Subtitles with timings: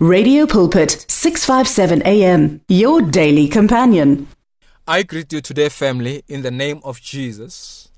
[0.00, 4.28] Radio Pulpit, 657 AM, your daily companion.
[4.86, 7.90] I greet you today, family, in the name of Jesus.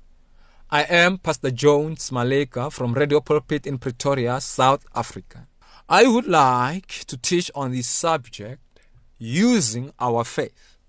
[0.71, 5.47] I am Pastor Jones Maleka from Radio Pulpit in Pretoria, South Africa.
[5.87, 8.79] I would like to teach on this subject
[9.19, 10.79] using our faith.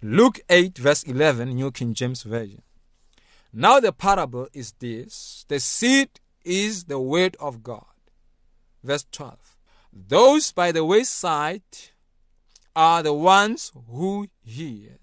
[0.00, 2.62] Luke 8, verse 11, New King James Version.
[3.52, 7.82] Now the parable is this the seed is the word of God.
[8.84, 9.56] Verse 12.
[9.92, 11.62] Those by the wayside
[12.76, 14.98] are the ones who hear.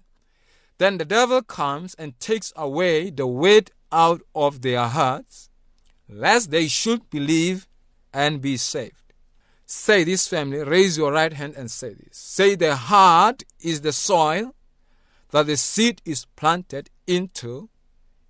[0.78, 5.50] Then the devil comes and takes away the word out of their hearts,
[6.08, 7.66] lest they should believe
[8.12, 8.94] and be saved.
[9.66, 10.60] Say this, family.
[10.60, 12.16] Raise your right hand and say this.
[12.16, 14.54] Say, The heart is the soil
[15.30, 17.68] that the seed is planted into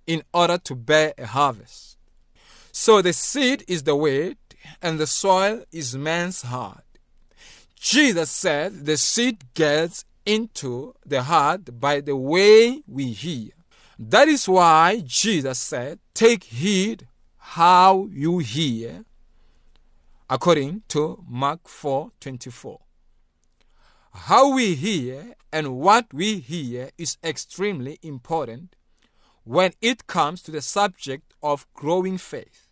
[0.05, 1.97] in order to bear a harvest.
[2.71, 4.37] So the seed is the word,
[4.81, 6.83] and the soil is man's heart.
[7.79, 13.51] Jesus said the seed gets into the heart by the way we hear.
[13.97, 19.03] That is why Jesus said, Take heed how you hear,
[20.29, 22.79] according to Mark 4 24.
[24.13, 28.75] How we hear and what we hear is extremely important
[29.43, 32.68] when it comes to the subject of growing faith.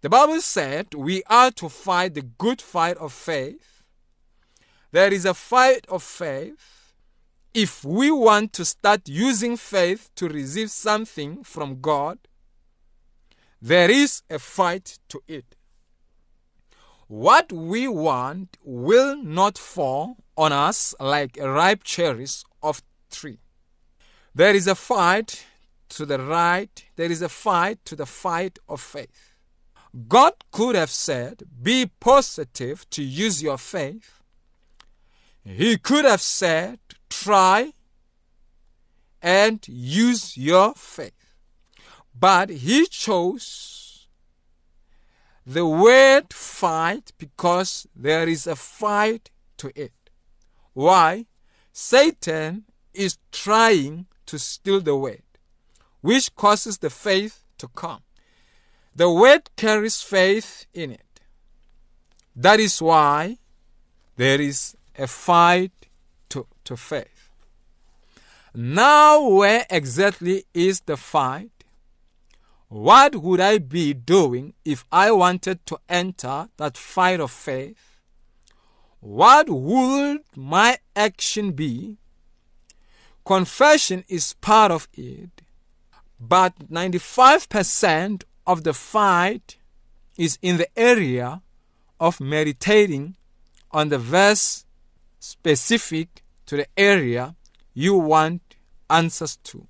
[0.00, 3.82] The Bible said we are to fight the good fight of faith.
[4.92, 6.94] There is a fight of faith.
[7.52, 12.18] If we want to start using faith to receive something from God,
[13.60, 15.56] there is a fight to it.
[17.08, 23.40] What we want will not fall on us like ripe cherries of tree.
[24.32, 25.44] There is a fight
[25.88, 29.27] to the right, there is a fight to the fight of faith.
[30.08, 34.20] God could have said, Be positive to use your faith.
[35.44, 37.72] He could have said, Try
[39.22, 41.12] and use your faith.
[42.18, 44.08] But he chose
[45.46, 49.92] the word fight because there is a fight to it.
[50.74, 51.26] Why?
[51.72, 55.22] Satan is trying to steal the word,
[56.02, 58.02] which causes the faith to come.
[58.98, 61.20] The word carries faith in it.
[62.34, 63.38] That is why
[64.16, 65.70] there is a fight
[66.30, 67.28] to, to faith.
[68.52, 71.62] Now, where exactly is the fight?
[72.66, 78.00] What would I be doing if I wanted to enter that fight of faith?
[78.98, 81.98] What would my action be?
[83.24, 85.40] Confession is part of it,
[86.18, 89.58] but 95% of the fight
[90.16, 91.42] is in the area
[92.00, 93.14] of meditating
[93.70, 94.64] on the verse
[95.20, 97.36] specific to the area
[97.74, 98.56] you want
[98.90, 99.68] answers to.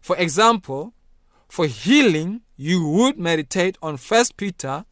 [0.00, 0.92] For example,
[1.48, 4.84] for healing, you would meditate on 1 Peter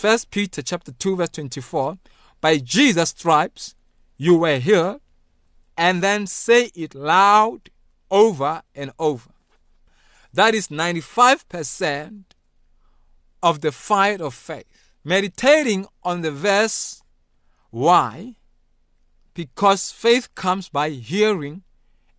[0.00, 1.98] 1 Peter chapter 2 verse 24,
[2.40, 3.74] by Jesus stripes
[4.16, 5.00] you were healed,
[5.76, 7.70] and then say it loud
[8.10, 9.33] over and over.
[10.34, 12.24] That is 95%
[13.40, 14.66] of the fight of faith.
[15.04, 17.04] Meditating on the verse,
[17.70, 18.34] why?
[19.34, 21.62] Because faith comes by hearing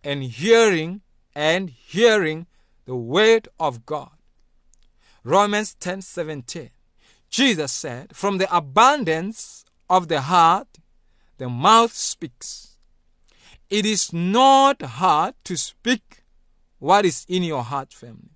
[0.02, 1.02] and hearing
[1.34, 2.46] and hearing
[2.86, 4.16] the word of God.
[5.22, 6.70] Romans 10:17.
[7.28, 10.78] Jesus said, "From the abundance of the heart
[11.36, 12.78] the mouth speaks."
[13.68, 16.15] It is not hard to speak
[16.86, 18.30] what is in your heart, family.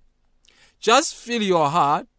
[0.77, 2.09] Just fill your heart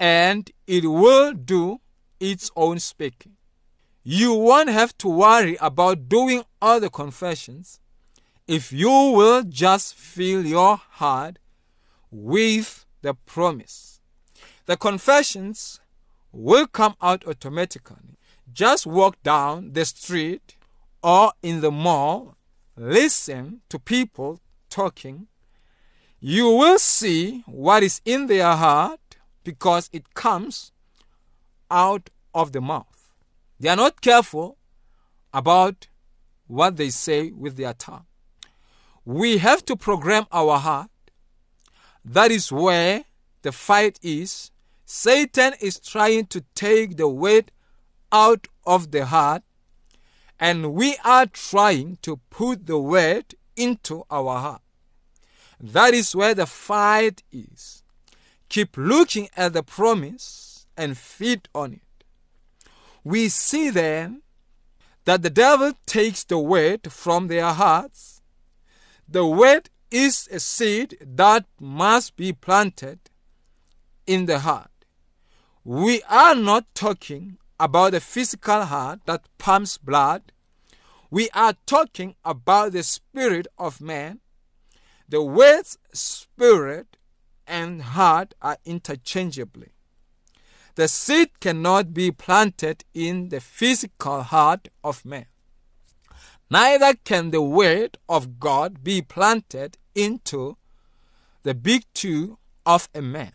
[0.00, 1.80] and it will do
[2.18, 3.36] its own speaking.
[4.02, 7.78] You won't have to worry about doing all the confessions
[8.48, 11.38] if you will just fill your heart
[12.10, 14.00] with the promise.
[14.66, 15.78] The confessions
[16.32, 18.18] will come out automatically.
[18.52, 20.56] Just walk down the street
[21.00, 22.34] or in the mall,
[22.76, 25.28] listen to people talking,
[26.26, 28.98] you will see what is in their heart
[29.44, 30.72] because it comes
[31.70, 33.10] out of the mouth.
[33.60, 34.56] They are not careful
[35.34, 35.88] about
[36.46, 38.06] what they say with their tongue.
[39.04, 40.88] We have to program our heart.
[42.02, 43.04] That is where
[43.42, 44.50] the fight is.
[44.86, 47.50] Satan is trying to take the weight
[48.10, 49.42] out of the heart,
[50.40, 54.62] and we are trying to put the weight into our heart.
[55.60, 57.82] That is where the fight is.
[58.48, 62.04] Keep looking at the promise and feed on it.
[63.02, 64.22] We see then
[65.04, 68.22] that the devil takes the word from their hearts.
[69.08, 72.98] The word is a seed that must be planted
[74.06, 74.70] in the heart.
[75.62, 80.32] We are not talking about the physical heart that pumps blood.
[81.10, 84.20] We are talking about the spirit of man.
[85.14, 86.96] The words spirit
[87.46, 89.70] and heart are interchangeably.
[90.74, 95.26] The seed cannot be planted in the physical heart of man.
[96.50, 100.56] Neither can the word of God be planted into
[101.44, 103.34] the big two of a man.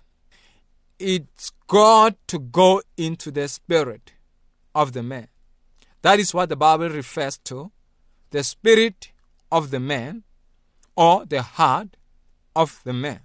[0.99, 4.11] It's got to go into the spirit
[4.75, 5.29] of the man.
[6.01, 7.71] That is what the Bible refers to
[8.31, 9.13] the spirit
[9.49, 10.25] of the man
[10.99, 11.95] or the heart
[12.53, 13.21] of the man.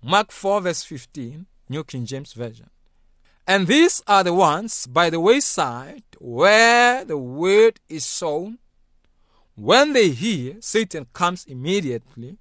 [0.00, 2.70] Mark 4, verse 15, New King James Version.
[3.48, 8.58] And these are the ones by the wayside where the word is sown.
[9.56, 12.38] When they hear, Satan comes immediately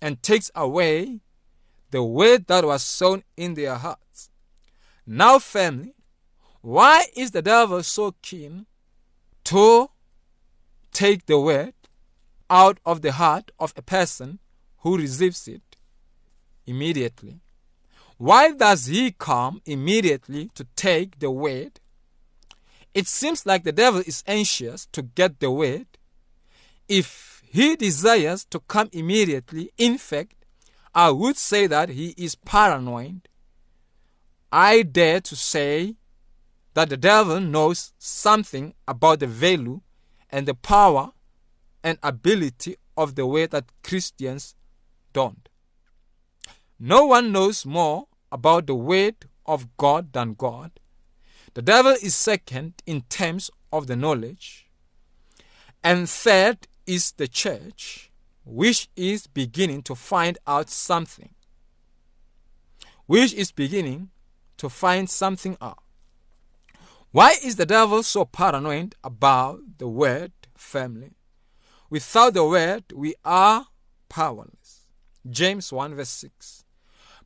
[0.00, 1.18] and takes away
[1.90, 4.30] the word that was sown in their hearts.
[5.04, 5.96] Now, family,
[6.60, 8.66] why is the devil so keen
[9.44, 9.90] to
[10.92, 11.73] take the word
[12.54, 14.38] out of the heart of a person
[14.78, 15.76] who receives it
[16.66, 17.40] immediately?
[18.16, 21.80] Why does he come immediately to take the word?
[22.94, 25.86] It seems like the devil is anxious to get the word.
[26.88, 30.36] If he desires to come immediately, in fact,
[30.94, 33.28] I would say that he is paranoid.
[34.52, 35.96] I dare to say
[36.74, 39.80] that the devil knows something about the value
[40.30, 41.10] and the power
[41.84, 44.56] and ability of the way that Christians
[45.12, 45.48] don't.
[46.80, 49.14] No one knows more about the word
[49.46, 50.72] of God than God.
[51.52, 54.66] The devil is second in terms of the knowledge.
[55.84, 58.10] And third is the church,
[58.44, 61.34] which is beginning to find out something.
[63.06, 64.08] Which is beginning
[64.56, 65.82] to find something out.
[67.12, 71.12] Why is the devil so paranoid about the word family?
[71.90, 73.66] Without the word, we are
[74.08, 74.86] powerless.
[75.28, 76.64] James 1 verse 6.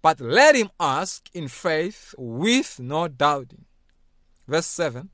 [0.00, 3.64] But let him ask in faith with no doubting.
[4.46, 5.10] Verse 7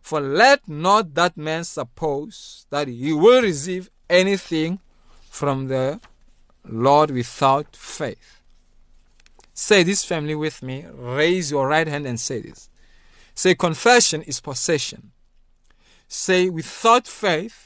[0.00, 4.80] For let not that man suppose that he will receive anything
[5.30, 6.00] from the
[6.64, 8.40] Lord without faith.
[9.54, 10.84] Say this family with me.
[10.92, 12.68] Raise your right hand and say this.
[13.34, 15.12] Say, confession is possession.
[16.08, 17.65] Say, without faith,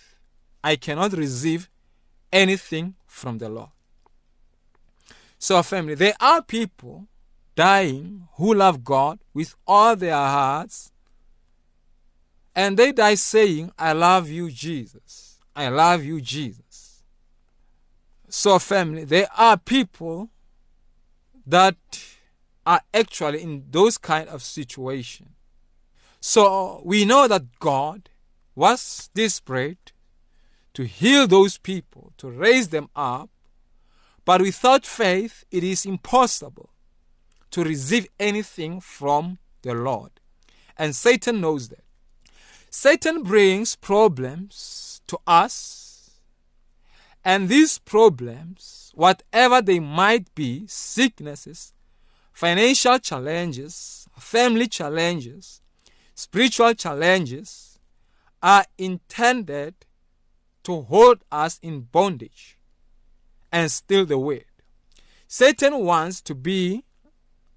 [0.62, 1.68] I cannot receive
[2.32, 3.70] anything from the Lord.
[5.38, 7.06] So, family, there are people
[7.56, 10.92] dying who love God with all their hearts,
[12.54, 15.38] and they die saying, I love you, Jesus.
[15.56, 17.02] I love you, Jesus.
[18.28, 20.30] So, family, there are people
[21.46, 21.76] that
[22.66, 25.30] are actually in those kind of situations.
[26.20, 28.10] So we know that God
[28.54, 29.92] was desperate
[30.74, 33.30] to heal those people, to raise them up,
[34.24, 36.70] but without faith, it is impossible
[37.50, 40.12] to receive anything from the Lord.
[40.76, 41.84] And Satan knows that.
[42.70, 46.20] Satan brings problems to us,
[47.24, 51.72] and these problems, whatever they might be sicknesses,
[52.32, 55.60] financial challenges, family challenges,
[56.14, 57.78] spiritual challenges,
[58.42, 59.74] are intended
[60.70, 62.56] to hold us in bondage
[63.50, 64.44] and steal the word.
[65.26, 66.84] Satan wants to be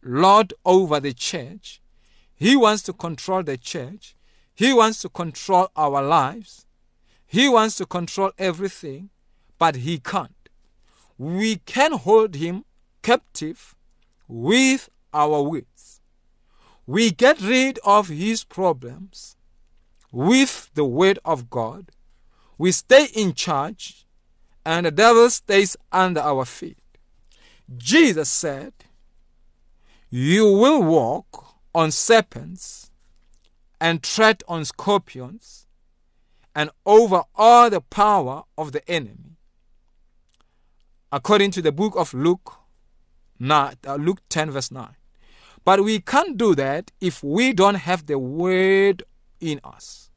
[0.01, 1.79] Lord over the church.
[2.33, 4.15] He wants to control the church.
[4.55, 6.65] He wants to control our lives.
[7.27, 9.11] He wants to control everything,
[9.59, 10.49] but he can't.
[11.19, 12.65] We can hold him
[13.03, 13.75] captive
[14.27, 16.01] with our words.
[16.87, 19.35] We get rid of his problems
[20.11, 21.91] with the word of God.
[22.63, 24.05] We stay in charge
[24.65, 26.77] and the devil stays under our feet.
[27.75, 28.71] Jesus said,
[30.09, 32.89] You will walk on serpents
[33.81, 35.67] and tread on scorpions
[36.55, 39.35] and over all the power of the enemy.
[41.11, 42.59] According to the book of Luke,
[43.41, 44.87] uh, Luke 10, verse 9.
[45.65, 49.03] But we can't do that if we don't have the word
[49.41, 50.11] in us.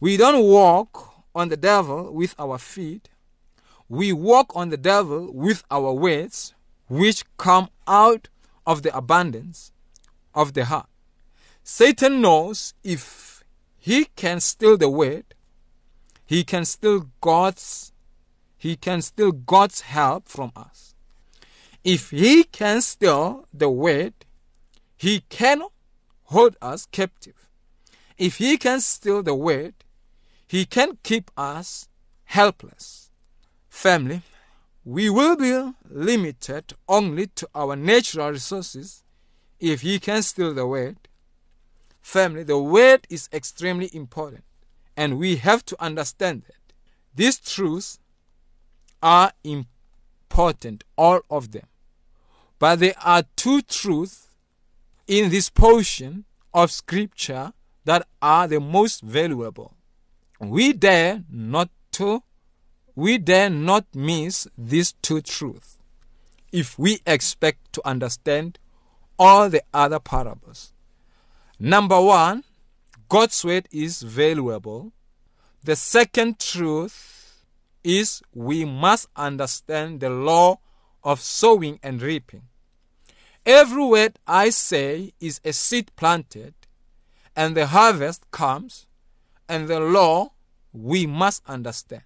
[0.00, 3.08] We don't walk on the devil with our feet,
[3.88, 6.54] we walk on the devil with our words,
[6.88, 8.28] which come out
[8.66, 9.72] of the abundance
[10.34, 10.88] of the heart.
[11.64, 13.44] Satan knows if
[13.78, 15.24] he can steal the word,
[16.24, 17.92] he can steal God's
[18.56, 20.94] he can steal God's help from us.
[21.82, 24.14] If he can steal the word,
[24.96, 25.62] he can
[26.26, 27.48] hold us captive.
[28.16, 29.74] If he can steal the word,
[30.52, 31.88] he can keep us
[32.24, 33.10] helpless.
[33.70, 34.20] Family,
[34.84, 39.02] we will be limited only to our natural resources
[39.58, 40.98] if he can steal the word.
[42.02, 44.44] Family, the word is extremely important,
[44.94, 46.74] and we have to understand that
[47.14, 47.98] these truths
[49.02, 51.66] are important, all of them.
[52.58, 54.28] But there are two truths
[55.06, 57.54] in this portion of scripture
[57.86, 59.76] that are the most valuable.
[60.42, 62.24] We dare not to
[62.96, 65.78] we dare not miss these two truths
[66.50, 68.58] if we expect to understand
[69.18, 70.72] all the other parables.
[71.58, 72.42] Number one,
[73.08, 74.92] God's word is valuable.
[75.62, 77.44] The second truth
[77.84, 80.58] is we must understand the law
[81.04, 82.42] of sowing and reaping.
[83.46, 86.54] Every word I say is a seed planted,
[87.34, 88.86] and the harvest comes,
[89.52, 90.32] and the law
[90.72, 92.04] we must understand.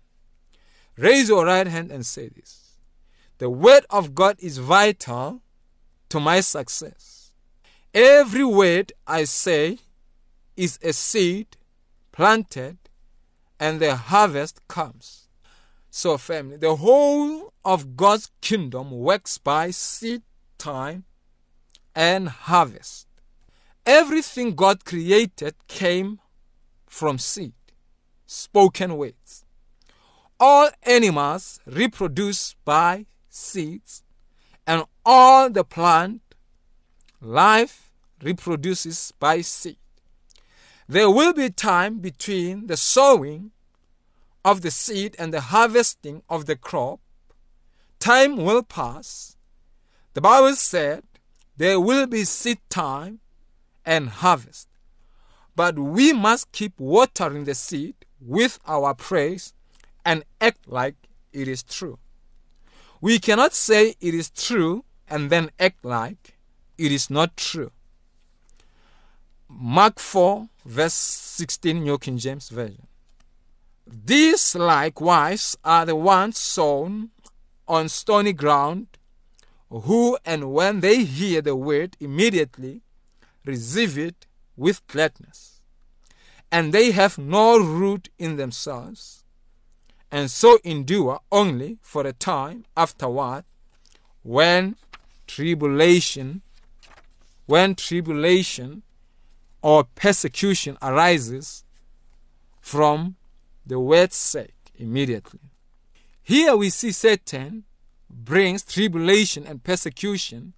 [0.99, 2.79] Raise your right hand and say this.
[3.39, 5.43] The word of God is vital
[6.09, 7.31] to my success.
[7.95, 9.79] Every word I say
[10.57, 11.57] is a seed
[12.11, 12.79] planted
[13.61, 15.29] and the harvest comes.
[15.89, 20.23] So, family, the whole of God's kingdom works by seed
[20.59, 21.05] time
[21.95, 23.07] and harvest.
[23.87, 26.19] Everything God created came
[26.97, 27.53] from seed,
[28.25, 29.45] spoken words.
[30.41, 34.03] All animals reproduce by seeds,
[34.67, 36.23] and all the plant
[37.21, 37.91] life
[38.23, 39.77] reproduces by seed.
[40.89, 43.51] There will be time between the sowing
[44.43, 47.01] of the seed and the harvesting of the crop.
[47.99, 49.37] Time will pass.
[50.15, 51.03] The Bible said
[51.59, 53.21] there will be seed time
[53.85, 54.69] and harvest.
[55.57, 59.55] But we must keep watering the seed with our praise
[60.05, 60.97] and act like
[61.33, 61.99] it is true.
[63.01, 66.37] We cannot say it is true and then act like
[66.77, 67.73] it is not true.
[69.49, 72.87] Mark 4, verse 16, New King James Version.
[73.87, 77.11] These likewise are the ones sown
[77.69, 78.89] on stony ground,
[79.71, 82.83] who and when they hear the word immediately
[83.45, 85.61] receive it with gladness.
[86.51, 89.25] And they have no root in themselves,
[90.11, 93.45] and so endure only for a time afterward
[94.23, 94.77] when
[95.27, 96.43] tribulation
[97.47, 98.83] when tribulation
[99.63, 101.65] or persecution arises
[102.61, 103.17] from
[103.65, 105.41] the word's sake immediately
[106.23, 107.65] here we see satan
[108.11, 110.55] brings tribulation and persecution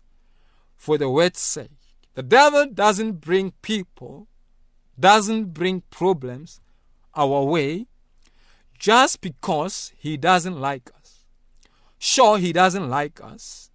[0.77, 1.78] for the word's sake
[2.19, 4.27] the devil doesn't bring people
[4.99, 6.61] doesn't bring problems
[7.15, 7.87] our way
[8.77, 11.23] just because he doesn't like us.
[11.97, 13.71] Sure, he doesn't like us,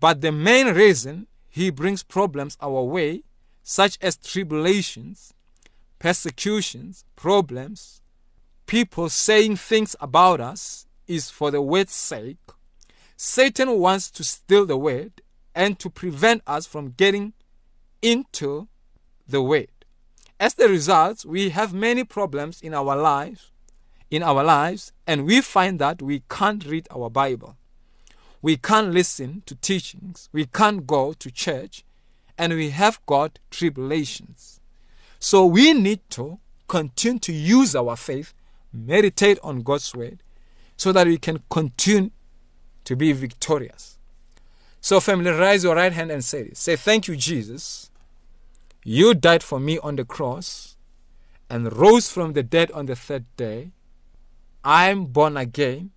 [0.00, 3.24] but the main reason he brings problems our way,
[3.62, 5.34] such as tribulations,
[5.98, 8.00] persecutions, problems,
[8.64, 12.38] people saying things about us, is for the word's sake.
[13.18, 15.20] Satan wants to steal the word
[15.54, 17.34] and to prevent us from getting
[18.02, 18.68] into
[19.26, 19.68] the word.
[20.38, 23.52] As the result, we have many problems in our lives
[24.12, 27.56] in our lives and we find that we can't read our Bible.
[28.42, 30.28] We can't listen to teachings.
[30.32, 31.82] We can't go to church
[32.36, 34.60] and we have got tribulations.
[35.18, 38.34] So we need to continue to use our faith,
[38.72, 40.22] meditate on God's word
[40.76, 42.10] so that we can continue
[42.84, 43.96] to be victorious.
[44.80, 46.58] So, family, raise your right hand and say this.
[46.58, 47.91] Say, Thank you, Jesus.
[48.84, 50.76] You died for me on the cross
[51.48, 53.72] and rose from the dead on the third day.
[54.64, 55.90] I'm born again.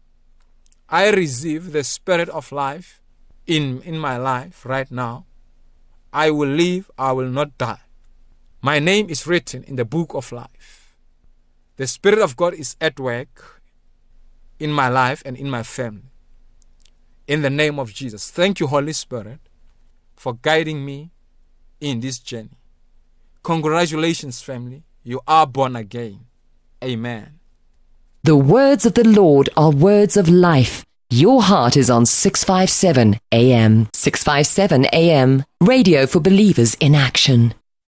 [0.87, 3.01] I receive the spirit of life
[3.47, 5.25] in, in my life right now.
[6.13, 7.81] I will live, I will not die.
[8.61, 10.95] My name is written in the book of life.
[11.77, 13.61] The Spirit of God is at work
[14.59, 16.09] in my life and in my family.
[17.27, 18.31] In the name of Jesus.
[18.31, 19.39] Thank you, Holy Spirit,
[20.15, 21.11] for guiding me
[21.81, 22.57] in this journey.
[23.45, 24.81] Congratulations, family.
[25.03, 26.21] You are born again.
[26.83, 27.39] Amen.
[28.23, 30.83] The words of the Lord are words of life.
[31.11, 33.87] Your heart is on 657 AM.
[33.93, 35.43] 657 AM.
[35.61, 37.53] Radio for believers in action.